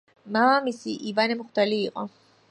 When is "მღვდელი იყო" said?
1.43-2.07